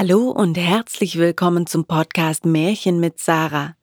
Hallo 0.00 0.30
und 0.30 0.56
herzlich 0.56 1.18
willkommen 1.18 1.66
zum 1.66 1.84
Podcast 1.84 2.46
Märchen 2.46 3.00
mit 3.00 3.18
Sarah. 3.18 3.74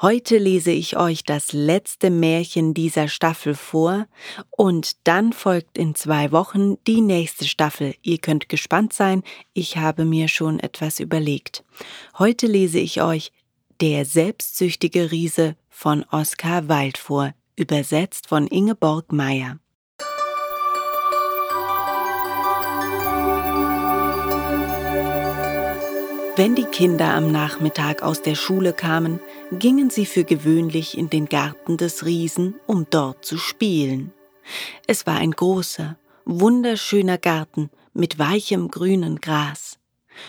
Heute 0.00 0.38
lese 0.38 0.70
ich 0.70 0.96
euch 0.96 1.24
das 1.24 1.52
letzte 1.52 2.08
Märchen 2.08 2.72
dieser 2.72 3.06
Staffel 3.06 3.54
vor 3.54 4.06
und 4.48 5.06
dann 5.06 5.34
folgt 5.34 5.76
in 5.76 5.94
zwei 5.94 6.32
Wochen 6.32 6.82
die 6.86 7.02
nächste 7.02 7.44
Staffel. 7.44 7.94
Ihr 8.00 8.16
könnt 8.16 8.48
gespannt 8.48 8.94
sein, 8.94 9.22
ich 9.52 9.76
habe 9.76 10.06
mir 10.06 10.28
schon 10.28 10.58
etwas 10.58 11.00
überlegt. 11.00 11.64
Heute 12.18 12.46
lese 12.46 12.78
ich 12.78 13.02
euch 13.02 13.30
Der 13.82 14.06
selbstsüchtige 14.06 15.10
Riese 15.10 15.54
von 15.68 16.02
Oskar 16.10 16.70
Wilde 16.70 16.98
vor, 16.98 17.34
übersetzt 17.56 18.26
von 18.26 18.46
Ingeborg 18.46 19.12
Meyer. 19.12 19.58
Wenn 26.38 26.54
die 26.54 26.66
Kinder 26.66 27.14
am 27.14 27.32
Nachmittag 27.32 28.04
aus 28.04 28.22
der 28.22 28.36
Schule 28.36 28.72
kamen, 28.72 29.18
gingen 29.50 29.90
sie 29.90 30.06
für 30.06 30.22
gewöhnlich 30.22 30.96
in 30.96 31.10
den 31.10 31.26
Garten 31.26 31.76
des 31.76 32.06
Riesen, 32.06 32.54
um 32.68 32.86
dort 32.90 33.24
zu 33.24 33.38
spielen. 33.38 34.12
Es 34.86 35.04
war 35.04 35.16
ein 35.16 35.32
großer, 35.32 35.98
wunderschöner 36.26 37.18
Garten 37.18 37.70
mit 37.92 38.20
weichem 38.20 38.68
grünen 38.68 39.20
Gras. 39.20 39.80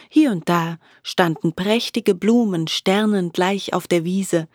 Hier 0.09 0.31
und 0.31 0.49
da 0.49 0.79
standen 1.03 1.53
prächtige 1.53 2.15
Blumen 2.15 2.67
sternengleich 2.67 3.75
auf 3.75 3.87
der 3.87 4.03
Wiese, 4.03 4.47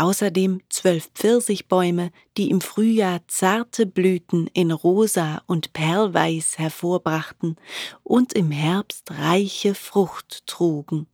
außerdem 0.00 0.62
zwölf 0.70 1.10
Pfirsichbäume, 1.14 2.10
die 2.38 2.50
im 2.50 2.62
Frühjahr 2.62 3.20
zarte 3.28 3.84
Blüten 3.84 4.46
in 4.54 4.70
rosa 4.70 5.42
und 5.46 5.74
perlweiß 5.74 6.58
hervorbrachten 6.58 7.56
und 8.02 8.32
im 8.32 8.50
Herbst 8.50 9.10
reiche 9.10 9.74
Frucht 9.74 10.46
trugen. 10.46 11.06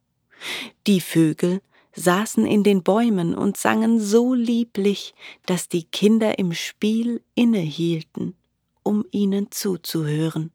Die 0.86 1.00
Vögel 1.00 1.62
saßen 1.94 2.46
in 2.46 2.62
den 2.62 2.84
Bäumen 2.84 3.34
und 3.34 3.56
sangen 3.56 3.98
so 3.98 4.34
lieblich, 4.34 5.14
dass 5.46 5.68
die 5.68 5.84
Kinder 5.84 6.38
im 6.38 6.52
Spiel 6.52 7.22
innehielten, 7.34 8.36
um 8.84 9.04
ihnen 9.10 9.50
zuzuhören. 9.50 10.52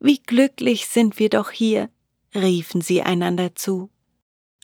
Wie 0.00 0.18
glücklich 0.18 0.86
sind 0.86 1.18
wir 1.18 1.30
doch 1.30 1.50
hier, 1.50 1.88
riefen 2.34 2.82
sie 2.82 3.02
einander 3.02 3.54
zu. 3.54 3.88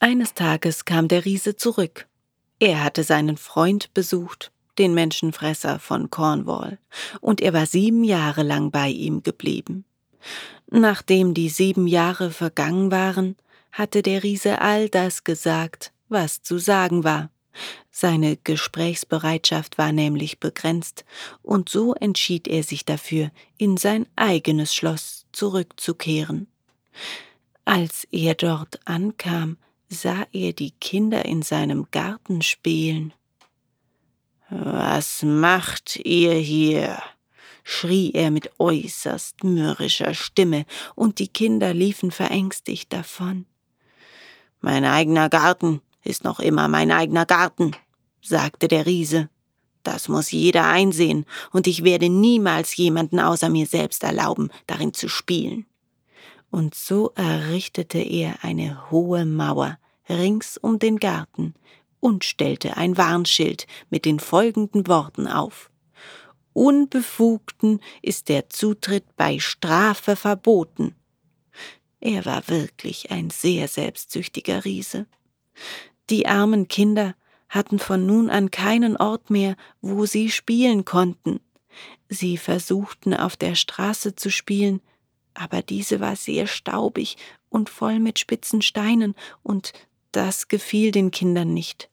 Eines 0.00 0.34
Tages 0.34 0.84
kam 0.84 1.08
der 1.08 1.24
Riese 1.24 1.56
zurück 1.56 2.06
er 2.58 2.82
hatte 2.82 3.04
seinen 3.04 3.36
Freund 3.36 3.92
besucht, 3.94 4.50
den 4.78 4.94
Menschenfresser 4.94 5.78
von 5.78 6.10
Cornwall, 6.10 6.78
und 7.20 7.40
er 7.40 7.52
war 7.52 7.66
sieben 7.66 8.04
Jahre 8.04 8.42
lang 8.42 8.70
bei 8.70 8.88
ihm 8.88 9.22
geblieben. 9.22 9.84
Nachdem 10.68 11.34
die 11.34 11.48
sieben 11.48 11.86
Jahre 11.86 12.30
vergangen 12.30 12.90
waren, 12.90 13.36
hatte 13.72 14.02
der 14.02 14.22
Riese 14.22 14.60
all 14.60 14.88
das 14.88 15.24
gesagt, 15.24 15.92
was 16.08 16.42
zu 16.42 16.58
sagen 16.58 17.04
war. 17.04 17.30
Seine 17.90 18.36
Gesprächsbereitschaft 18.36 19.78
war 19.78 19.92
nämlich 19.92 20.40
begrenzt, 20.40 21.04
und 21.42 21.68
so 21.68 21.94
entschied 21.94 22.48
er 22.48 22.62
sich 22.62 22.84
dafür, 22.84 23.30
in 23.56 23.76
sein 23.76 24.06
eigenes 24.16 24.74
Schloss 24.74 25.26
zurückzukehren. 25.32 26.48
Als 27.64 28.06
er 28.10 28.34
dort 28.34 28.80
ankam, 28.84 29.56
sah 29.88 30.26
er 30.32 30.52
die 30.52 30.72
Kinder 30.72 31.24
in 31.24 31.42
seinem 31.42 31.86
Garten 31.90 32.42
spielen. 32.42 33.12
Was 34.48 35.22
macht 35.22 35.96
ihr 36.04 36.34
hier? 36.34 37.02
schrie 37.64 38.12
er 38.12 38.30
mit 38.30 38.52
äußerst 38.60 39.42
mürrischer 39.42 40.14
Stimme, 40.14 40.66
und 40.94 41.18
die 41.18 41.26
Kinder 41.26 41.74
liefen 41.74 42.12
verängstigt 42.12 42.92
davon. 42.92 43.44
Mein 44.60 44.84
eigener 44.84 45.28
Garten 45.28 45.80
ist 46.04 46.22
noch 46.22 46.38
immer 46.38 46.68
mein 46.68 46.92
eigener 46.92 47.26
Garten, 47.26 47.72
sagte 48.22 48.68
der 48.68 48.86
Riese. 48.86 49.28
Das 49.82 50.08
muss 50.08 50.30
jeder 50.30 50.66
einsehen, 50.66 51.26
und 51.50 51.66
ich 51.66 51.82
werde 51.82 52.08
niemals 52.08 52.76
jemanden 52.76 53.18
außer 53.18 53.48
mir 53.48 53.66
selbst 53.66 54.04
erlauben, 54.04 54.50
darin 54.68 54.94
zu 54.94 55.08
spielen 55.08 55.66
und 56.56 56.74
so 56.74 57.12
errichtete 57.16 57.98
er 57.98 58.42
eine 58.42 58.90
hohe 58.90 59.26
Mauer 59.26 59.78
rings 60.08 60.56
um 60.56 60.78
den 60.78 60.96
Garten 60.96 61.52
und 62.00 62.24
stellte 62.24 62.78
ein 62.78 62.96
Warnschild 62.96 63.66
mit 63.90 64.06
den 64.06 64.18
folgenden 64.18 64.86
Worten 64.86 65.26
auf 65.26 65.70
Unbefugten 66.54 67.80
ist 68.00 68.30
der 68.30 68.48
Zutritt 68.48 69.04
bei 69.18 69.38
Strafe 69.38 70.16
verboten. 70.16 70.94
Er 72.00 72.24
war 72.24 72.48
wirklich 72.48 73.10
ein 73.10 73.28
sehr 73.28 73.68
selbstsüchtiger 73.68 74.64
Riese. 74.64 75.04
Die 76.08 76.26
armen 76.26 76.68
Kinder 76.68 77.14
hatten 77.50 77.78
von 77.78 78.06
nun 78.06 78.30
an 78.30 78.50
keinen 78.50 78.96
Ort 78.96 79.28
mehr, 79.28 79.56
wo 79.82 80.06
sie 80.06 80.30
spielen 80.30 80.86
konnten. 80.86 81.40
Sie 82.08 82.38
versuchten 82.38 83.12
auf 83.12 83.36
der 83.36 83.54
Straße 83.54 84.14
zu 84.14 84.30
spielen, 84.30 84.80
aber 85.36 85.62
diese 85.62 86.00
war 86.00 86.16
sehr 86.16 86.46
staubig 86.46 87.16
und 87.48 87.70
voll 87.70 87.98
mit 87.98 88.18
spitzen 88.18 88.62
Steinen, 88.62 89.14
und 89.42 89.72
das 90.12 90.48
gefiel 90.48 90.90
den 90.90 91.10
Kindern 91.10 91.52
nicht. 91.54 91.90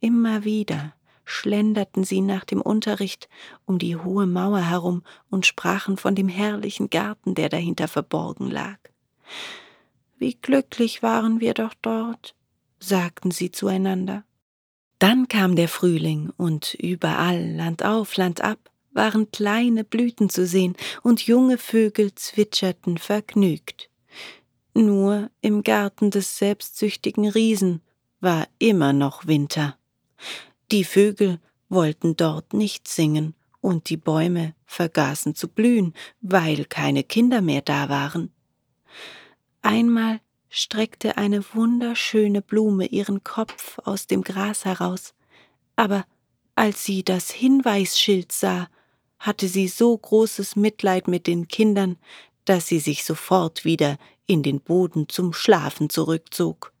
Immer 0.00 0.44
wieder 0.44 0.94
schlenderten 1.24 2.04
sie 2.04 2.20
nach 2.20 2.44
dem 2.44 2.60
Unterricht 2.60 3.28
um 3.66 3.78
die 3.78 3.96
hohe 3.96 4.26
Mauer 4.26 4.60
herum 4.60 5.02
und 5.30 5.46
sprachen 5.46 5.96
von 5.96 6.14
dem 6.14 6.28
herrlichen 6.28 6.90
Garten, 6.90 7.34
der 7.34 7.48
dahinter 7.48 7.88
verborgen 7.88 8.50
lag. 8.50 8.78
Wie 10.18 10.34
glücklich 10.34 11.02
waren 11.02 11.40
wir 11.40 11.54
doch 11.54 11.74
dort, 11.80 12.34
sagten 12.78 13.30
sie 13.30 13.50
zueinander. 13.50 14.24
Dann 14.98 15.28
kam 15.28 15.56
der 15.56 15.68
Frühling, 15.68 16.30
und 16.36 16.74
überall, 16.74 17.52
Land 17.52 17.84
auf, 17.84 18.16
Land 18.16 18.42
ab, 18.42 18.70
waren 18.92 19.30
kleine 19.30 19.84
Blüten 19.84 20.28
zu 20.28 20.46
sehen, 20.46 20.76
und 21.02 21.26
junge 21.26 21.58
Vögel 21.58 22.14
zwitscherten 22.14 22.98
vergnügt. 22.98 23.90
Nur 24.74 25.30
im 25.40 25.62
Garten 25.62 26.10
des 26.10 26.38
selbstsüchtigen 26.38 27.28
Riesen 27.28 27.82
war 28.20 28.46
immer 28.58 28.92
noch 28.92 29.26
Winter. 29.26 29.76
Die 30.70 30.84
Vögel 30.84 31.40
wollten 31.68 32.16
dort 32.16 32.52
nicht 32.52 32.88
singen, 32.88 33.34
und 33.60 33.90
die 33.90 33.96
Bäume 33.96 34.54
vergaßen 34.66 35.34
zu 35.34 35.48
blühen, 35.48 35.94
weil 36.20 36.64
keine 36.64 37.04
Kinder 37.04 37.42
mehr 37.42 37.60
da 37.60 37.88
waren. 37.88 38.32
Einmal 39.62 40.20
streckte 40.48 41.18
eine 41.18 41.44
wunderschöne 41.54 42.42
Blume 42.42 42.86
ihren 42.86 43.22
Kopf 43.22 43.78
aus 43.84 44.06
dem 44.06 44.22
Gras 44.22 44.64
heraus, 44.64 45.14
aber 45.76 46.04
als 46.54 46.84
sie 46.84 47.04
das 47.04 47.30
Hinweisschild 47.30 48.32
sah, 48.32 48.68
hatte 49.20 49.46
sie 49.46 49.68
so 49.68 49.96
großes 49.96 50.56
Mitleid 50.56 51.06
mit 51.06 51.28
den 51.28 51.46
Kindern, 51.46 51.96
dass 52.46 52.66
sie 52.66 52.80
sich 52.80 53.04
sofort 53.04 53.64
wieder 53.64 53.98
in 54.26 54.42
den 54.42 54.60
Boden 54.60 55.08
zum 55.08 55.32
Schlafen 55.32 55.90
zurückzog. 55.90 56.72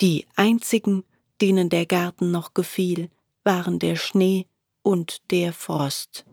Die 0.00 0.26
einzigen, 0.34 1.04
denen 1.40 1.68
der 1.68 1.86
Garten 1.86 2.30
noch 2.30 2.54
gefiel, 2.54 3.10
waren 3.44 3.78
der 3.78 3.96
Schnee 3.96 4.46
und 4.82 5.30
der 5.30 5.52
Frost. 5.52 6.24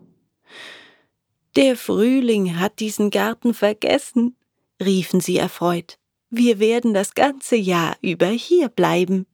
Der 1.54 1.76
Frühling 1.76 2.58
hat 2.58 2.80
diesen 2.80 3.10
Garten 3.10 3.54
vergessen, 3.54 4.36
riefen 4.82 5.20
sie 5.20 5.36
erfreut. 5.36 5.98
Wir 6.30 6.58
werden 6.58 6.92
das 6.92 7.14
ganze 7.14 7.56
Jahr 7.56 7.96
über 8.00 8.26
hier 8.26 8.68
bleiben. 8.68 9.26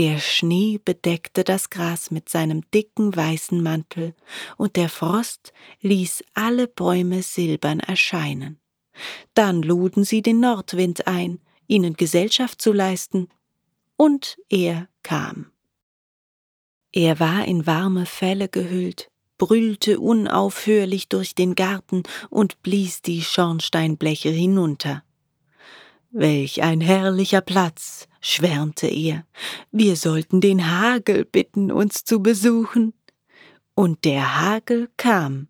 Der 0.00 0.18
Schnee 0.18 0.80
bedeckte 0.82 1.44
das 1.44 1.68
Gras 1.68 2.10
mit 2.10 2.30
seinem 2.30 2.62
dicken 2.70 3.14
weißen 3.14 3.62
Mantel, 3.62 4.14
und 4.56 4.76
der 4.76 4.88
Frost 4.88 5.52
ließ 5.82 6.24
alle 6.32 6.68
Bäume 6.68 7.22
silbern 7.22 7.80
erscheinen. 7.80 8.58
Dann 9.34 9.60
luden 9.60 10.04
sie 10.04 10.22
den 10.22 10.40
Nordwind 10.40 11.06
ein, 11.06 11.38
ihnen 11.66 11.98
Gesellschaft 11.98 12.62
zu 12.62 12.72
leisten, 12.72 13.28
und 13.98 14.38
er 14.48 14.88
kam. 15.02 15.52
Er 16.92 17.20
war 17.20 17.44
in 17.44 17.66
warme 17.66 18.06
Felle 18.06 18.48
gehüllt, 18.48 19.10
brüllte 19.36 20.00
unaufhörlich 20.00 21.10
durch 21.10 21.34
den 21.34 21.54
Garten 21.54 22.04
und 22.30 22.62
blies 22.62 23.02
die 23.02 23.20
Schornsteinbleche 23.20 24.30
hinunter. 24.30 25.04
Welch 26.10 26.62
ein 26.62 26.80
herrlicher 26.80 27.42
Platz, 27.42 28.08
schwärmte 28.20 28.86
er, 28.86 29.24
wir 29.72 29.96
sollten 29.96 30.40
den 30.40 30.70
Hagel 30.70 31.24
bitten, 31.24 31.72
uns 31.72 32.04
zu 32.04 32.22
besuchen. 32.22 32.94
Und 33.74 34.04
der 34.04 34.40
Hagel 34.40 34.90
kam. 34.96 35.48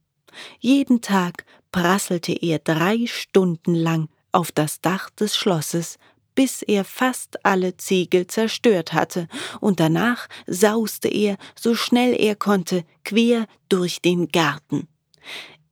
Jeden 0.61 1.01
Tag 1.01 1.45
prasselte 1.73 2.33
er 2.33 2.59
drei 2.59 3.07
Stunden 3.07 3.75
lang 3.75 4.09
auf 4.33 4.53
das 4.53 4.81
Dach 4.81 5.11
des 5.11 5.37
Schlosses, 5.37 5.99
bis 6.35 6.63
er 6.63 6.85
fast 6.85 7.45
alle 7.45 7.77
Ziegel 7.77 8.27
zerstört 8.27 8.93
hatte, 8.93 9.29
und 9.61 9.81
danach 9.81 10.29
sauste 10.47 11.09
er, 11.09 11.37
so 11.59 11.75
schnell 11.75 12.15
er 12.19 12.37
konnte, 12.37 12.85
quer 13.05 13.47
durch 13.69 14.01
den 14.01 14.29
Garten. 14.29 14.89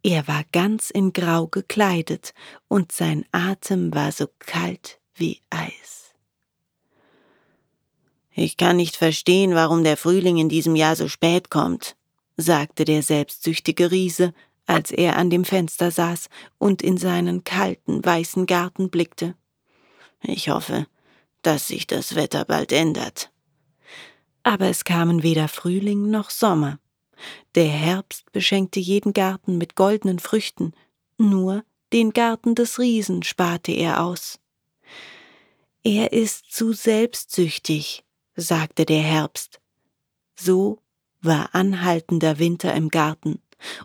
Er 0.03 0.27
war 0.29 0.45
ganz 0.53 0.91
in 0.91 1.13
Grau 1.13 1.47
gekleidet, 1.47 2.35
und 2.69 2.93
sein 2.93 3.25
Atem 3.33 3.95
war 3.95 4.13
so 4.13 4.27
kalt 4.39 4.99
wie 5.15 5.41
Eis. 5.51 6.08
Ich 8.41 8.57
kann 8.57 8.77
nicht 8.77 8.95
verstehen, 8.95 9.57
warum 9.57 9.83
der 9.83 9.97
Frühling 9.97 10.37
in 10.37 10.49
diesem 10.49 10.77
Jahr 10.77 10.95
so 10.95 11.09
spät 11.09 11.51
kommt, 11.51 11.97
sagte 12.37 12.85
der 12.85 13.03
selbstsüchtige 13.03 13.91
Riese, 13.91 14.33
als 14.65 14.93
er 14.93 15.17
an 15.17 15.29
dem 15.29 15.45
Fenster 15.45 15.91
saß 15.91 16.29
und 16.57 16.81
in 16.81 16.99
seinen 16.99 17.43
kalten, 17.43 18.05
weißen 18.05 18.47
Garten 18.47 18.91
blickte. 18.91 19.35
Ich 20.23 20.51
hoffe, 20.51 20.87
dass 21.43 21.67
sich 21.67 21.89
das 21.89 22.15
Wetter 22.15 22.45
bald 22.45 22.71
ändert. 22.71 23.33
Aber 24.45 24.67
es 24.67 24.85
kamen 24.85 25.25
weder 25.25 25.49
Frühling 25.49 26.09
noch 26.09 26.31
Sommer. 26.31 26.79
Der 27.57 27.67
Herbst 27.67 28.31
beschenkte 28.31 28.79
jeden 28.79 29.15
Garten 29.15 29.59
mit 29.59 29.75
goldenen 29.75 30.21
Früchten, 30.21 30.75
nur 31.17 31.65
den 31.93 32.13
Garten 32.13 32.55
des 32.55 32.79
Riesen 32.79 33.25
sparte 33.25 33.73
er 33.73 34.01
aus. 34.01 34.39
Er 35.83 36.13
ist 36.13 36.53
zu 36.53 36.73
selbstsüchtig, 36.73 38.05
sagte 38.39 38.87
der 38.87 39.03
Herbst. 39.03 39.61
So 40.37 40.79
war 41.21 41.55
anhaltender 41.55 42.39
Winter 42.39 42.73
im 42.75 42.89
Garten, 42.89 43.43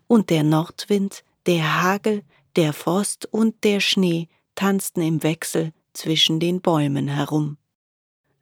und 0.07 0.29
der 0.29 0.43
Nordwind, 0.43 1.23
der 1.47 1.81
Hagel, 1.81 2.23
der 2.55 2.73
Frost 2.73 3.25
und 3.31 3.63
der 3.63 3.79
Schnee 3.79 4.29
tanzten 4.53 5.01
im 5.01 5.23
Wechsel 5.23 5.73
zwischen 5.93 6.39
den 6.39 6.61
Bäumen 6.61 7.07
herum. 7.07 7.57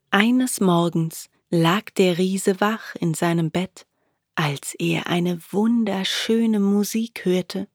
Eines 0.10 0.60
Morgens 0.60 1.30
lag 1.50 1.90
der 1.92 2.18
Riese 2.18 2.60
wach 2.60 2.96
in 2.96 3.14
seinem 3.14 3.50
Bett, 3.50 3.86
als 4.36 4.76
er 4.76 5.08
eine 5.08 5.40
wunderschöne 5.52 6.60
Musik 6.60 7.24
hörte. 7.24 7.70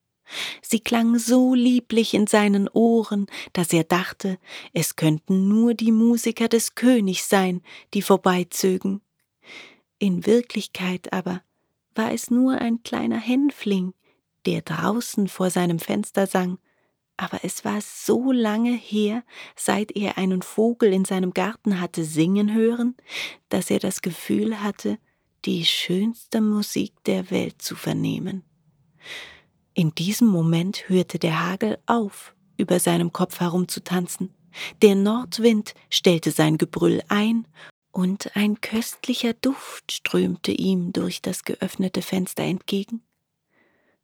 Sie 0.63 0.81
klang 0.81 1.19
so 1.19 1.55
lieblich 1.55 2.15
in 2.15 2.27
seinen 2.27 2.69
Ohren, 2.69 3.27
dass 3.53 3.73
er 3.73 3.85
dachte, 3.85 4.39
es 4.73 4.97
könnten 4.97 5.49
nur 5.49 5.75
die 5.75 5.93
Musiker 5.93 6.49
des 6.49 6.75
Königs 6.75 7.29
sein, 7.29 7.63
die 7.95 8.03
vorbeizögen. 8.03 9.01
In 9.99 10.27
Wirklichkeit 10.27 11.13
aber 11.13 11.43
war 11.95 12.13
es 12.13 12.31
nur 12.31 12.59
ein 12.59 12.83
kleiner 12.83 13.19
Hänfling, 13.19 13.95
der 14.45 14.63
draußen 14.63 15.29
vor 15.29 15.51
seinem 15.51 15.79
Fenster 15.79 16.27
sang, 16.27 16.59
aber 17.17 17.41
es 17.43 17.65
war 17.65 17.81
so 17.81 18.31
lange 18.31 18.75
her, 18.75 19.25
seit 19.55 19.93
er 19.93 20.19
einen 20.19 20.43
Vogel 20.43 20.93
in 20.93 21.05
seinem 21.05 21.33
Garten 21.33 21.81
hatte 21.81 22.05
singen 22.05 22.53
hören, 22.53 22.95
dass 23.49 23.71
er 23.71 23.79
das 23.79 24.03
Gefühl 24.03 24.63
hatte, 24.63 24.99
die 25.47 25.65
schönste 25.65 26.41
Musik 26.41 26.93
der 27.05 27.31
Welt 27.31 27.63
zu 27.63 27.75
vernehmen. 27.75 28.45
In 29.79 29.95
diesem 29.95 30.29
Moment 30.29 30.89
hörte 30.89 31.19
der 31.19 31.47
Hagel 31.47 31.77
auf, 31.85 32.35
über 32.57 32.81
seinem 32.81 33.13
Kopf 33.13 33.41
herumzutanzen. 33.41 34.33
Der 34.81 34.95
Nordwind 34.95 35.75
stellte 35.91 36.31
sein 36.31 36.57
Gebrüll 36.57 37.03
ein, 37.09 37.47
und 37.93 38.35
ein 38.37 38.63
köstlicher 38.63 39.35
Duft 39.35 39.93
strömte 39.93 40.51
ihm 40.51 40.95
durch 40.95 41.21
das 41.21 41.45
geöffnete 41.45 42.01
Fenster 42.01 42.43
entgegen. 42.43 43.03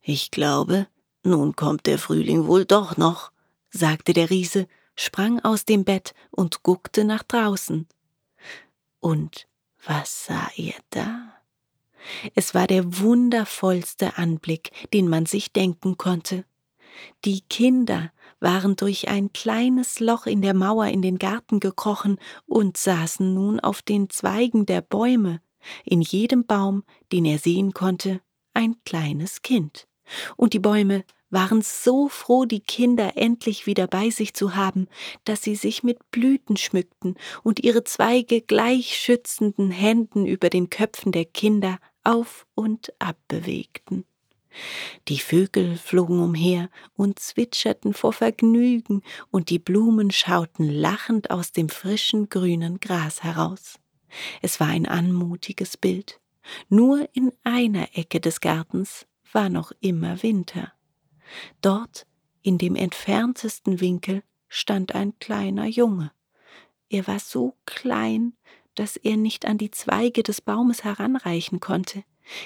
Ich 0.02 0.30
glaube, 0.30 0.88
nun 1.22 1.56
kommt 1.56 1.86
der 1.86 1.98
Frühling 1.98 2.46
wohl 2.46 2.66
doch 2.66 2.98
noch, 2.98 3.32
sagte 3.70 4.12
der 4.12 4.28
Riese, 4.28 4.68
sprang 4.94 5.40
aus 5.40 5.64
dem 5.64 5.84
Bett 5.84 6.12
und 6.30 6.62
guckte 6.62 7.04
nach 7.04 7.22
draußen. 7.22 7.88
Und 9.00 9.48
was 9.86 10.26
sah 10.26 10.50
er 10.54 10.74
da? 10.90 11.31
Es 12.34 12.54
war 12.54 12.66
der 12.66 13.00
wundervollste 13.00 14.16
Anblick, 14.16 14.70
den 14.92 15.08
man 15.08 15.26
sich 15.26 15.52
denken 15.52 15.96
konnte. 15.96 16.44
Die 17.24 17.40
Kinder 17.40 18.12
waren 18.40 18.76
durch 18.76 19.08
ein 19.08 19.32
kleines 19.32 19.98
Loch 19.98 20.26
in 20.26 20.42
der 20.42 20.54
Mauer 20.54 20.86
in 20.86 21.02
den 21.02 21.18
Garten 21.18 21.58
gekrochen 21.58 22.18
und 22.46 22.76
saßen 22.76 23.32
nun 23.32 23.60
auf 23.60 23.82
den 23.82 24.10
Zweigen 24.10 24.66
der 24.66 24.82
Bäume, 24.82 25.40
in 25.84 26.00
jedem 26.00 26.44
Baum, 26.44 26.82
den 27.12 27.24
er 27.24 27.38
sehen 27.38 27.72
konnte, 27.72 28.20
ein 28.52 28.76
kleines 28.84 29.42
Kind 29.42 29.86
und 30.36 30.52
die 30.52 30.58
Bäume 30.58 31.04
waren 31.30 31.62
so 31.62 32.08
froh, 32.08 32.44
die 32.44 32.60
Kinder 32.60 33.16
endlich 33.16 33.66
wieder 33.66 33.86
bei 33.86 34.10
sich 34.10 34.34
zu 34.34 34.54
haben, 34.54 34.86
dass 35.24 35.42
sie 35.42 35.54
sich 35.54 35.82
mit 35.82 36.10
Blüten 36.10 36.58
schmückten 36.58 37.16
und 37.42 37.64
ihre 37.64 37.84
Zweige 37.84 38.42
gleich 38.42 38.96
schützenden 38.96 39.70
Händen 39.70 40.26
über 40.26 40.50
den 40.50 40.68
Köpfen 40.68 41.10
der 41.10 41.24
Kinder 41.24 41.78
auf 42.04 42.46
und 42.54 42.92
ab 42.98 43.16
bewegten. 43.28 44.04
Die 45.08 45.18
Vögel 45.18 45.76
flogen 45.76 46.20
umher 46.20 46.68
und 46.94 47.18
zwitscherten 47.18 47.94
vor 47.94 48.12
Vergnügen, 48.12 49.02
und 49.30 49.50
die 49.50 49.58
Blumen 49.58 50.10
schauten 50.10 50.68
lachend 50.68 51.30
aus 51.30 51.52
dem 51.52 51.68
frischen 51.68 52.28
grünen 52.28 52.80
Gras 52.80 53.22
heraus. 53.22 53.78
Es 54.42 54.60
war 54.60 54.68
ein 54.68 54.86
anmutiges 54.86 55.76
Bild. 55.76 56.20
Nur 56.68 57.08
in 57.12 57.32
einer 57.44 57.96
Ecke 57.96 58.20
des 58.20 58.40
Gartens 58.40 59.06
war 59.32 59.48
noch 59.48 59.72
immer 59.80 60.22
Winter. 60.22 60.72
Dort, 61.60 62.06
in 62.42 62.58
dem 62.58 62.76
entferntesten 62.76 63.80
Winkel, 63.80 64.22
stand 64.48 64.94
ein 64.94 65.18
kleiner 65.18 65.66
Junge. 65.66 66.12
Er 66.90 67.06
war 67.06 67.20
so 67.20 67.56
klein, 67.64 68.34
dass 68.74 68.96
er 68.96 69.16
nicht 69.16 69.46
an 69.46 69.58
die 69.58 69.70
Zweige 69.70 70.22
des 70.22 70.40
Baumes 70.40 70.84
heranreichen 70.84 71.60
konnte. 71.60 72.04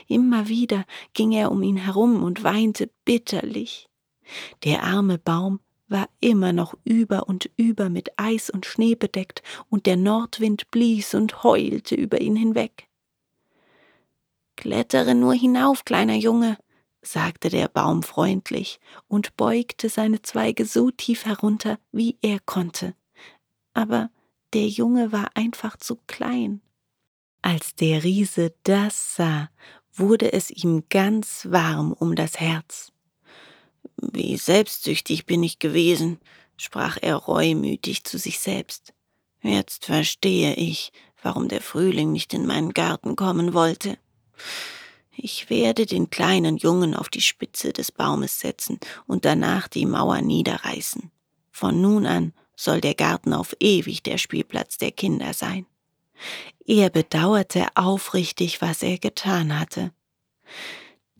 Immer 0.08 0.48
wieder 0.48 0.84
ging 1.14 1.32
er 1.32 1.50
um 1.50 1.62
ihn 1.62 1.76
herum 1.76 2.22
und 2.22 2.42
weinte 2.42 2.90
bitterlich. 3.04 3.88
Der 4.64 4.82
arme 4.82 5.18
Baum 5.18 5.60
war 5.88 6.08
immer 6.20 6.52
noch 6.52 6.74
über 6.84 7.28
und 7.28 7.50
über 7.56 7.88
mit 7.90 8.10
Eis 8.18 8.50
und 8.50 8.66
Schnee 8.66 8.96
bedeckt, 8.96 9.42
und 9.70 9.86
der 9.86 9.96
Nordwind 9.96 10.70
blies 10.70 11.14
und 11.14 11.44
heulte 11.44 11.94
über 11.94 12.20
ihn 12.20 12.36
hinweg. 12.36 12.88
Klettere 14.56 15.14
nur 15.14 15.34
hinauf, 15.34 15.84
kleiner 15.84 16.16
Junge, 16.16 16.58
sagte 17.02 17.50
der 17.50 17.68
Baum 17.68 18.02
freundlich 18.02 18.80
und 19.06 19.36
beugte 19.36 19.88
seine 19.88 20.22
Zweige 20.22 20.64
so 20.64 20.90
tief 20.90 21.24
herunter, 21.24 21.78
wie 21.92 22.18
er 22.20 22.40
konnte. 22.40 22.94
Aber 23.74 24.10
der 24.52 24.68
Junge 24.68 25.12
war 25.12 25.30
einfach 25.34 25.76
zu 25.76 25.96
klein. 26.06 26.60
Als 27.42 27.74
der 27.74 28.02
Riese 28.04 28.54
das 28.64 29.16
sah, 29.16 29.50
wurde 29.92 30.32
es 30.32 30.50
ihm 30.50 30.84
ganz 30.88 31.46
warm 31.50 31.92
um 31.92 32.14
das 32.14 32.40
Herz. 32.40 32.92
Wie 33.96 34.36
selbstsüchtig 34.36 35.26
bin 35.26 35.42
ich 35.42 35.58
gewesen, 35.58 36.18
sprach 36.56 36.98
er 37.00 37.16
reumütig 37.16 38.04
zu 38.04 38.18
sich 38.18 38.38
selbst. 38.38 38.94
Jetzt 39.42 39.86
verstehe 39.86 40.54
ich, 40.54 40.92
warum 41.22 41.48
der 41.48 41.60
Frühling 41.60 42.12
nicht 42.12 42.34
in 42.34 42.46
meinen 42.46 42.72
Garten 42.72 43.16
kommen 43.16 43.54
wollte. 43.54 43.98
Ich 45.16 45.48
werde 45.48 45.86
den 45.86 46.10
kleinen 46.10 46.56
Jungen 46.56 46.94
auf 46.94 47.08
die 47.08 47.22
Spitze 47.22 47.72
des 47.72 47.90
Baumes 47.90 48.40
setzen 48.40 48.78
und 49.06 49.24
danach 49.24 49.66
die 49.68 49.86
Mauer 49.86 50.20
niederreißen. 50.20 51.10
Von 51.50 51.80
nun 51.80 52.06
an 52.06 52.34
soll 52.56 52.80
der 52.80 52.94
Garten 52.94 53.32
auf 53.32 53.54
ewig 53.60 54.02
der 54.02 54.18
Spielplatz 54.18 54.78
der 54.78 54.90
Kinder 54.90 55.32
sein. 55.34 55.66
Er 56.66 56.90
bedauerte 56.90 57.66
aufrichtig, 57.74 58.60
was 58.62 58.82
er 58.82 58.98
getan 58.98 59.58
hatte. 59.58 59.92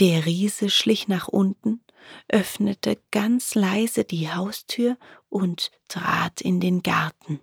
Der 0.00 0.26
Riese 0.26 0.71
schlich 0.71 1.09
nach 1.09 1.28
unten, 1.28 1.81
öffnete 2.28 2.99
ganz 3.11 3.55
leise 3.55 4.05
die 4.05 4.33
Haustür 4.33 4.97
und 5.28 5.71
trat 5.88 6.40
in 6.40 6.61
den 6.61 6.83
Garten. 6.83 7.40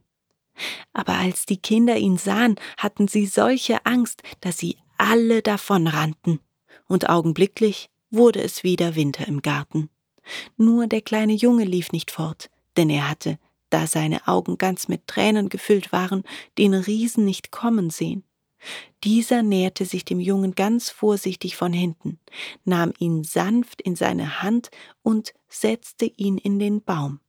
Aber 0.94 1.14
als 1.14 1.46
die 1.46 1.58
Kinder 1.58 1.98
ihn 1.98 2.18
sahen, 2.18 2.56
hatten 2.78 3.08
sie 3.08 3.26
solche 3.26 3.86
Angst, 3.86 4.22
dass 4.42 4.58
sie 4.58 4.78
alle 4.98 5.42
davonrannten, 5.42 6.40
und 6.88 7.10
augenblicklich 7.10 7.90
wurde 8.12 8.42
es 8.42 8.64
wieder 8.64 8.96
Winter 8.96 9.28
im 9.28 9.42
Garten. 9.42 9.90
Nur 10.58 10.88
der 10.88 11.02
kleine 11.02 11.34
Junge 11.34 11.66
lief 11.66 11.92
nicht 11.92 12.12
fort, 12.12 12.50
denn 12.78 12.90
er 12.90 13.10
hatte, 13.10 13.40
da 13.74 13.88
seine 13.88 14.28
Augen 14.28 14.58
ganz 14.58 14.88
mit 14.88 15.08
Tränen 15.08 15.50
gefüllt 15.50 15.92
waren, 15.92 16.24
den 16.58 16.74
Riesen 16.74 17.26
nicht 17.26 17.52
kommen 17.52 17.90
sehen. 17.90 18.24
Dieser 19.04 19.44
näherte 19.44 19.86
sich 19.86 20.06
dem 20.06 20.20
Jungen 20.20 20.56
ganz 20.56 20.90
vorsichtig 20.90 21.58
von 21.58 21.74
hinten, 21.74 22.20
nahm 22.64 22.94
ihn 22.98 23.24
sanft 23.24 23.82
in 23.82 23.96
seine 23.96 24.42
Hand 24.42 24.70
und 25.02 25.34
setzte 25.50 26.06
ihn 26.06 26.38
in 26.38 26.60
den 26.60 26.82
Baum. 26.82 27.20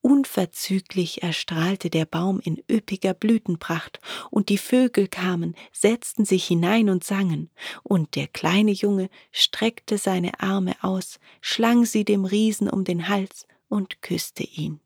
Unverzüglich 0.00 1.24
erstrahlte 1.24 1.90
der 1.90 2.04
Baum 2.04 2.38
in 2.40 2.62
üppiger 2.70 3.14
Blütenpracht, 3.14 4.00
und 4.30 4.48
die 4.48 4.58
Vögel 4.58 5.08
kamen, 5.08 5.56
setzten 5.72 6.24
sich 6.24 6.46
hinein 6.46 6.88
und 6.88 7.02
sangen, 7.02 7.50
und 7.82 8.14
der 8.14 8.28
kleine 8.28 8.70
Junge 8.70 9.10
streckte 9.32 9.98
seine 9.98 10.40
Arme 10.40 10.76
aus, 10.82 11.18
schlang 11.40 11.84
sie 11.84 12.04
dem 12.04 12.24
Riesen 12.24 12.70
um 12.70 12.84
den 12.84 13.08
Hals 13.08 13.46
und 13.68 14.00
küsste 14.00 14.44
ihn. 14.44 14.80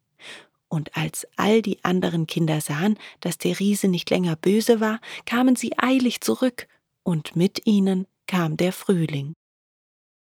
Und 0.72 0.96
als 0.96 1.26
all 1.36 1.60
die 1.60 1.84
anderen 1.84 2.26
Kinder 2.26 2.62
sahen, 2.62 2.98
dass 3.20 3.36
der 3.36 3.60
Riese 3.60 3.88
nicht 3.88 4.08
länger 4.08 4.36
böse 4.36 4.80
war, 4.80 5.02
kamen 5.26 5.54
sie 5.54 5.72
eilig 5.76 6.22
zurück, 6.22 6.66
und 7.02 7.36
mit 7.36 7.66
ihnen 7.66 8.06
kam 8.26 8.56
der 8.56 8.72
Frühling. 8.72 9.34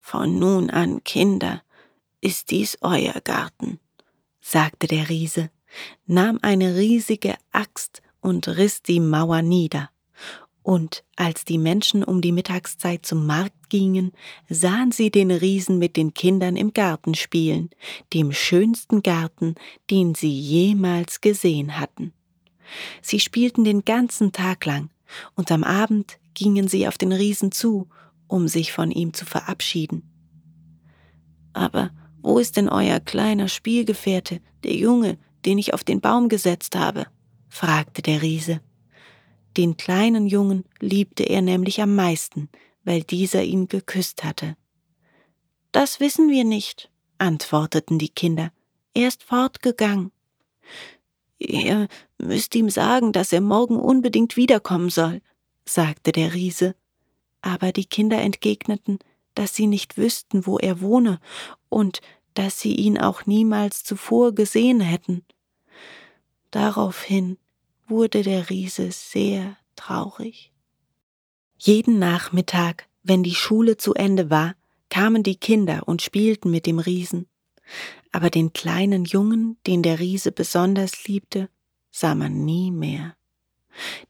Von 0.00 0.38
nun 0.38 0.70
an, 0.70 1.04
Kinder, 1.04 1.62
ist 2.23 2.52
dies 2.52 2.78
euer 2.80 3.20
Garten, 3.23 3.80
sagte 4.40 4.87
der 4.87 5.11
Riese, 5.11 5.50
nahm 6.06 6.38
eine 6.40 6.75
riesige 6.75 7.37
Axt 7.52 8.00
und 8.23 8.49
riss 8.49 8.82
die 8.82 9.00
Mauer 9.00 9.42
nieder. 9.42 9.90
Und 10.62 11.05
als 11.17 11.45
die 11.45 11.59
Menschen 11.59 12.05
um 12.05 12.21
die 12.21 12.33
Mittagszeit 12.33 13.07
zum 13.07 13.26
Markt 13.26 13.71
gingen, 13.71 14.12
sahen 14.49 14.93
sie 14.93 15.11
den 15.11 15.31
Riesen 15.31 15.79
mit 15.79 15.97
den 15.97 16.12
Kindern 16.12 16.57
im 16.57 16.75
Garten 16.75 17.14
spielen, 17.14 17.71
dem 18.12 18.33
schönsten 18.33 19.02
Garten, 19.02 19.55
den 19.90 20.14
sie 20.14 20.33
jemals 20.33 21.21
gesehen 21.21 21.79
hatten. 21.79 22.12
Sie 23.00 23.21
spielten 23.21 23.64
den 23.64 23.85
ganzen 23.85 24.33
Tag 24.33 24.64
lang, 24.67 24.90
und 25.35 25.50
am 25.50 25.64
Abend 25.64 26.19
gingen 26.35 26.69
sie 26.69 26.87
auf 26.87 26.99
den 26.99 27.12
Riesen 27.12 27.52
zu, 27.52 27.88
um 28.29 28.47
sich 28.47 28.73
von 28.73 28.90
ihm 28.90 29.12
zu 29.12 29.25
verabschieden. 29.25 30.02
Aber 31.52 31.90
wo 32.23 32.38
ist 32.38 32.57
denn 32.57 32.69
euer 32.69 33.00
kleiner 33.00 33.49
Spielgefährte, 33.49 34.40
der 34.62 34.75
Junge, 34.76 35.19
den 35.45 35.59
ich 35.59 35.75
auf 35.75 35.85
den 35.85 36.00
Baum 36.00 36.29
gesetzt 36.29 36.76
habe? 36.76 37.07
fragte 37.49 38.02
der 38.02 38.23
Riese. 38.23 38.61
Den 39.57 39.76
kleinen 39.76 40.26
Jungen 40.26 40.64
liebte 40.80 41.25
er 41.25 41.42
nämlich 41.42 41.83
am 41.83 41.95
meisten, 41.95 42.49
weil 42.85 43.02
dieser 43.02 43.42
ihn 43.42 43.69
geküsst 43.69 44.25
hatte. 44.25 44.57
Das 45.73 46.00
wissen 46.00 46.30
wir 46.30 46.45
nicht, 46.45 46.90
antworteten 47.19 47.99
die 47.99 48.09
Kinder. 48.09 48.52
Er 48.95 49.09
ist 49.09 49.23
fortgegangen. 49.23 50.12
Ihr 51.38 51.88
müsst 52.19 52.54
ihm 52.54 52.71
sagen, 52.71 53.12
dass 53.12 53.33
er 53.33 53.40
morgen 53.40 53.76
unbedingt 53.76 54.37
wiederkommen 54.37 54.90
soll, 54.90 55.23
sagte 55.64 56.12
der 56.12 56.35
Riese. 56.35 56.75
Aber 57.40 57.73
die 57.73 57.87
Kinder 57.87 58.21
entgegneten, 58.21 58.99
dass 59.35 59.54
sie 59.54 59.66
nicht 59.66 59.97
wüssten, 59.97 60.47
wo 60.47 60.59
er 60.59 60.80
wohne 60.80 61.21
und 61.69 62.00
dass 62.35 62.61
sie 62.61 62.75
ihn 62.75 62.99
auch 62.99 63.26
niemals 63.26 63.83
zuvor 63.85 64.35
gesehen 64.35 64.80
hätten. 64.80 65.25
Daraufhin 66.50 67.38
wurde 67.90 68.23
der 68.23 68.49
Riese 68.49 68.92
sehr 68.92 69.56
traurig. 69.76 70.52
Jeden 71.59 71.99
Nachmittag, 71.99 72.88
wenn 73.02 73.23
die 73.23 73.35
Schule 73.35 73.76
zu 73.76 73.94
Ende 73.94 74.30
war, 74.30 74.54
kamen 74.88 75.23
die 75.23 75.37
Kinder 75.37 75.82
und 75.87 76.02
spielten 76.02 76.50
mit 76.50 76.66
dem 76.66 76.78
Riesen. 76.78 77.28
Aber 78.12 78.30
den 78.30 78.52
kleinen 78.52 79.04
Jungen, 79.04 79.59
den 79.66 79.82
der 79.82 79.99
Riese 79.99 80.32
besonders 80.32 81.06
liebte, 81.06 81.49
sah 81.90 82.14
man 82.14 82.44
nie 82.44 82.70
mehr. 82.70 83.14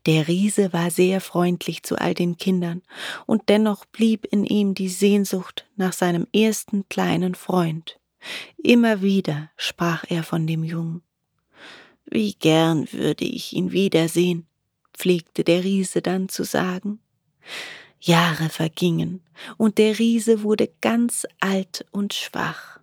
Der 0.06 0.26
Riese 0.28 0.72
war 0.72 0.90
sehr 0.90 1.20
freundlich 1.20 1.82
zu 1.82 1.96
all 1.96 2.14
den 2.14 2.38
Kindern, 2.38 2.82
und 3.26 3.48
dennoch 3.48 3.84
blieb 3.84 4.26
in 4.30 4.44
ihm 4.44 4.74
die 4.74 4.88
Sehnsucht 4.88 5.66
nach 5.76 5.92
seinem 5.92 6.26
ersten 6.34 6.88
kleinen 6.88 7.34
Freund. 7.34 7.98
Immer 8.56 9.02
wieder 9.02 9.50
sprach 9.56 10.04
er 10.08 10.22
von 10.22 10.46
dem 10.46 10.64
Jungen. 10.64 11.02
Wie 12.10 12.34
gern 12.34 12.92
würde 12.92 13.24
ich 13.24 13.52
ihn 13.52 13.70
wiedersehen, 13.70 14.46
pflegte 14.92 15.44
der 15.44 15.62
Riese 15.62 16.02
dann 16.02 16.28
zu 16.28 16.44
sagen. 16.44 16.98
Jahre 18.00 18.48
vergingen, 18.48 19.22
und 19.56 19.78
der 19.78 19.98
Riese 19.98 20.42
wurde 20.42 20.70
ganz 20.80 21.26
alt 21.38 21.86
und 21.92 22.12
schwach. 22.14 22.80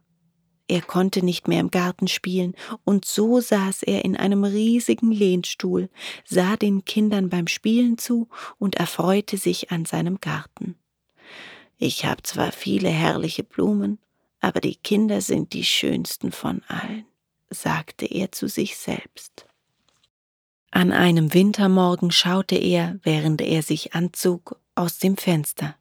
Er 0.69 0.81
konnte 0.81 1.23
nicht 1.23 1.47
mehr 1.47 1.59
im 1.59 1.71
Garten 1.71 2.07
spielen, 2.07 2.53
und 2.83 3.05
so 3.05 3.39
saß 3.39 3.83
er 3.83 4.05
in 4.05 4.15
einem 4.15 4.43
riesigen 4.43 5.11
Lehnstuhl, 5.11 5.89
sah 6.25 6.55
den 6.55 6.85
Kindern 6.85 7.29
beim 7.29 7.47
Spielen 7.47 7.97
zu 7.97 8.27
und 8.57 8.75
erfreute 8.75 9.37
sich 9.37 9.71
an 9.71 9.85
seinem 9.85 10.19
Garten. 10.19 10.75
Ich 11.77 12.05
habe 12.05 12.23
zwar 12.23 12.51
viele 12.51 12.89
herrliche 12.89 13.43
Blumen, 13.43 13.99
aber 14.39 14.61
die 14.61 14.75
Kinder 14.75 15.21
sind 15.21 15.53
die 15.53 15.63
schönsten 15.63 16.31
von 16.31 16.61
allen, 16.67 17.05
sagte 17.49 18.05
er 18.05 18.31
zu 18.31 18.47
sich 18.47 18.77
selbst. 18.77 19.45
An 20.71 20.91
einem 20.91 21.33
Wintermorgen 21.33 22.11
schaute 22.11 22.55
er, 22.55 22.99
während 23.03 23.41
er 23.41 23.63
sich 23.63 23.93
anzog, 23.93 24.59
aus 24.75 24.99
dem 24.99 25.17
Fenster. 25.17 25.75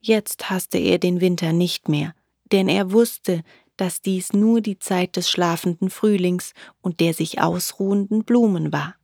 Jetzt 0.00 0.50
hasste 0.50 0.78
er 0.78 0.98
den 0.98 1.20
Winter 1.20 1.52
nicht 1.52 1.88
mehr, 1.88 2.14
denn 2.52 2.68
er 2.68 2.92
wusste, 2.92 3.42
dass 3.76 4.00
dies 4.00 4.32
nur 4.32 4.60
die 4.60 4.78
Zeit 4.78 5.16
des 5.16 5.30
schlafenden 5.30 5.90
Frühlings 5.90 6.52
und 6.80 7.00
der 7.00 7.14
sich 7.14 7.40
ausruhenden 7.40 8.24
Blumen 8.24 8.72
war. 8.72 8.94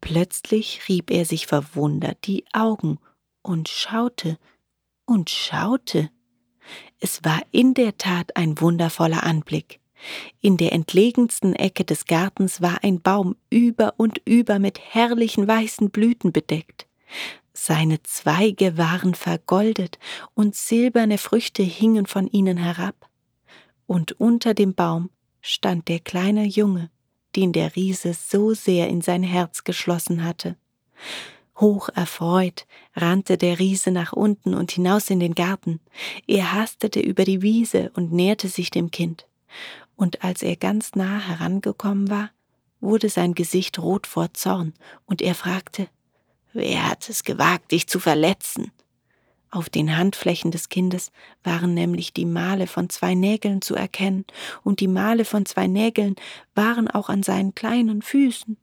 Plötzlich 0.00 0.88
rieb 0.88 1.10
er 1.10 1.24
sich 1.24 1.46
verwundert 1.46 2.26
die 2.26 2.44
Augen 2.52 2.98
und 3.42 3.68
schaute 3.68 4.38
und 5.06 5.30
schaute. 5.30 6.10
Es 7.00 7.24
war 7.24 7.42
in 7.50 7.74
der 7.74 7.98
Tat 7.98 8.36
ein 8.36 8.60
wundervoller 8.60 9.22
Anblick. 9.24 9.80
In 10.40 10.56
der 10.56 10.72
entlegensten 10.72 11.54
Ecke 11.54 11.84
des 11.84 12.04
Gartens 12.06 12.60
war 12.60 12.82
ein 12.82 13.00
Baum 13.00 13.36
über 13.50 13.94
und 13.96 14.20
über 14.24 14.58
mit 14.58 14.78
herrlichen 14.78 15.46
weißen 15.46 15.90
Blüten 15.90 16.32
bedeckt. 16.32 16.86
Seine 17.52 18.02
Zweige 18.02 18.76
waren 18.76 19.14
vergoldet 19.14 19.98
und 20.34 20.54
silberne 20.54 21.18
Früchte 21.18 21.62
hingen 21.62 22.06
von 22.06 22.26
ihnen 22.26 22.56
herab 22.56 23.08
und 23.86 24.12
unter 24.20 24.54
dem 24.54 24.74
Baum 24.74 25.10
stand 25.40 25.88
der 25.88 26.00
kleine 26.00 26.44
Junge, 26.44 26.90
den 27.36 27.52
der 27.52 27.76
Riese 27.76 28.14
so 28.14 28.54
sehr 28.54 28.88
in 28.88 29.02
sein 29.02 29.22
Herz 29.22 29.64
geschlossen 29.64 30.24
hatte. 30.24 30.56
Hoch 31.56 31.88
erfreut 31.94 32.66
rannte 32.94 33.38
der 33.38 33.58
Riese 33.58 33.90
nach 33.90 34.12
unten 34.12 34.54
und 34.54 34.72
hinaus 34.72 35.10
in 35.10 35.20
den 35.20 35.34
Garten. 35.34 35.80
Er 36.26 36.52
hastete 36.52 37.00
über 37.00 37.24
die 37.24 37.42
Wiese 37.42 37.92
und 37.94 38.12
näherte 38.12 38.48
sich 38.48 38.70
dem 38.70 38.90
Kind. 38.90 39.26
Und 39.96 40.24
als 40.24 40.42
er 40.42 40.56
ganz 40.56 40.94
nah 40.94 41.18
herangekommen 41.18 42.10
war, 42.10 42.30
wurde 42.80 43.08
sein 43.08 43.34
Gesicht 43.34 43.78
rot 43.78 44.06
vor 44.06 44.34
Zorn, 44.34 44.74
und 45.06 45.22
er 45.22 45.34
fragte, 45.34 45.88
Wer 46.52 46.88
hat 46.88 47.08
es 47.08 47.24
gewagt, 47.24 47.72
dich 47.72 47.88
zu 47.88 47.98
verletzen? 47.98 48.70
Auf 49.50 49.68
den 49.68 49.96
Handflächen 49.96 50.50
des 50.50 50.68
Kindes 50.68 51.12
waren 51.42 51.74
nämlich 51.74 52.12
die 52.12 52.26
Male 52.26 52.66
von 52.66 52.90
zwei 52.90 53.14
Nägeln 53.14 53.62
zu 53.62 53.74
erkennen, 53.74 54.24
und 54.62 54.80
die 54.80 54.88
Male 54.88 55.24
von 55.24 55.46
zwei 55.46 55.66
Nägeln 55.66 56.16
waren 56.54 56.88
auch 56.88 57.08
an 57.08 57.22
seinen 57.22 57.54
kleinen 57.54 58.02
Füßen. 58.02 58.56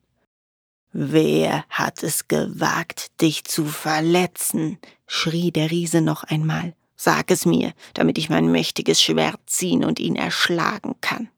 Wer 0.93 1.63
hat 1.69 2.03
es 2.03 2.27
gewagt, 2.27 3.21
dich 3.21 3.45
zu 3.45 3.65
verletzen? 3.65 4.77
schrie 5.07 5.51
der 5.51 5.71
Riese 5.71 6.01
noch 6.01 6.23
einmal. 6.23 6.75
Sag 7.03 7.31
es 7.31 7.47
mir, 7.47 7.73
damit 7.95 8.19
ich 8.19 8.29
mein 8.29 8.51
mächtiges 8.51 9.01
Schwert 9.01 9.39
ziehen 9.47 9.83
und 9.83 9.99
ihn 9.99 10.15
erschlagen 10.15 10.93
kann. 11.01 11.29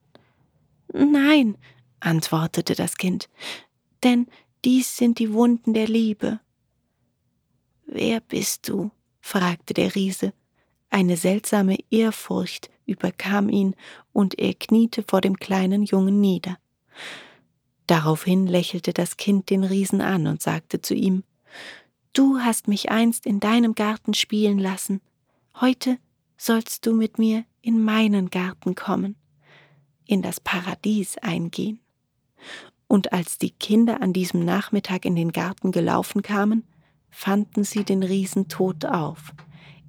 Nein, 0.91 1.57
antwortete 2.01 2.75
das 2.75 2.97
Kind, 2.97 3.29
denn 4.03 4.27
dies 4.65 4.97
sind 4.97 5.19
die 5.19 5.31
Wunden 5.31 5.73
der 5.73 5.87
Liebe. 5.87 6.41
Wer 7.85 8.19
bist 8.19 8.67
du? 8.67 8.91
fragte 9.21 9.73
der 9.73 9.95
Riese. 9.95 10.33
Eine 10.89 11.15
seltsame 11.15 11.77
Ehrfurcht 11.89 12.69
überkam 12.85 13.47
ihn, 13.47 13.73
und 14.11 14.37
er 14.37 14.55
kniete 14.55 15.05
vor 15.07 15.21
dem 15.21 15.37
kleinen 15.37 15.83
Jungen 15.83 16.19
nieder. 16.19 16.57
Daraufhin 17.87 18.47
lächelte 18.47 18.91
das 18.91 19.15
Kind 19.15 19.49
den 19.49 19.63
Riesen 19.63 20.01
an 20.01 20.27
und 20.27 20.41
sagte 20.41 20.81
zu 20.81 20.93
ihm 20.93 21.23
Du 22.11 22.39
hast 22.39 22.67
mich 22.67 22.91
einst 22.91 23.25
in 23.25 23.39
deinem 23.39 23.75
Garten 23.75 24.13
spielen 24.13 24.59
lassen, 24.59 24.99
heute 25.59 25.97
sollst 26.37 26.85
du 26.85 26.93
mit 26.93 27.17
mir 27.17 27.45
in 27.61 27.83
meinen 27.83 28.29
Garten 28.29 28.75
kommen, 28.75 29.15
in 30.05 30.21
das 30.21 30.39
Paradies 30.39 31.17
eingehen. 31.17 31.79
Und 32.87 33.13
als 33.13 33.37
die 33.37 33.51
Kinder 33.51 34.01
an 34.01 34.13
diesem 34.13 34.43
Nachmittag 34.43 35.05
in 35.05 35.15
den 35.15 35.31
Garten 35.31 35.71
gelaufen 35.71 36.21
kamen, 36.21 36.63
fanden 37.09 37.63
sie 37.63 37.83
den 37.83 38.03
Riesen 38.03 38.47
tot 38.47 38.85
auf. 38.85 39.33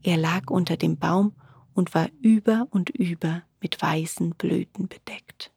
Er 0.03 0.17
lag 0.17 0.51
unter 0.51 0.77
dem 0.77 0.97
Baum 0.97 1.35
und 1.75 1.95
war 1.95 2.09
über 2.21 2.67
und 2.71 2.91
über 2.91 3.43
mit 3.61 3.81
weißen 3.81 4.31
Blüten 4.37 4.89
bedeckt. 4.89 5.51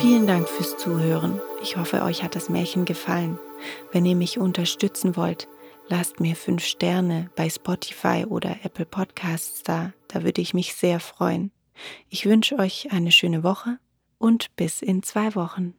Vielen 0.00 0.26
Dank 0.26 0.48
fürs 0.48 0.76
Zuhören. 0.76 1.40
Ich 1.64 1.78
hoffe, 1.78 2.02
euch 2.02 2.22
hat 2.22 2.36
das 2.36 2.50
Märchen 2.50 2.84
gefallen. 2.84 3.38
Wenn 3.90 4.04
ihr 4.04 4.16
mich 4.16 4.38
unterstützen 4.38 5.16
wollt, 5.16 5.48
lasst 5.88 6.20
mir 6.20 6.36
fünf 6.36 6.62
Sterne 6.62 7.30
bei 7.36 7.48
Spotify 7.48 8.26
oder 8.28 8.58
Apple 8.64 8.84
Podcasts 8.84 9.62
da. 9.62 9.94
Da 10.08 10.24
würde 10.24 10.42
ich 10.42 10.52
mich 10.52 10.74
sehr 10.74 11.00
freuen. 11.00 11.52
Ich 12.10 12.26
wünsche 12.26 12.58
euch 12.58 12.92
eine 12.92 13.10
schöne 13.10 13.42
Woche 13.42 13.78
und 14.18 14.54
bis 14.56 14.82
in 14.82 15.02
zwei 15.02 15.34
Wochen. 15.34 15.72